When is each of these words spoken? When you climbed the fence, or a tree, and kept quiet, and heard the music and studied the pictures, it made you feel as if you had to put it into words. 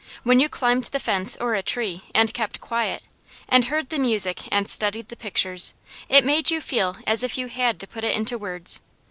When 0.23 0.39
you 0.39 0.49
climbed 0.49 0.85
the 0.85 0.99
fence, 0.99 1.37
or 1.39 1.53
a 1.53 1.61
tree, 1.61 2.05
and 2.15 2.33
kept 2.33 2.59
quiet, 2.59 3.03
and 3.47 3.65
heard 3.65 3.89
the 3.89 3.99
music 3.99 4.47
and 4.51 4.67
studied 4.67 5.09
the 5.09 5.15
pictures, 5.15 5.75
it 6.09 6.25
made 6.25 6.49
you 6.49 6.59
feel 6.59 6.97
as 7.05 7.21
if 7.21 7.37
you 7.37 7.45
had 7.49 7.79
to 7.81 7.87
put 7.87 8.03
it 8.03 8.15
into 8.15 8.39
words. 8.39 8.81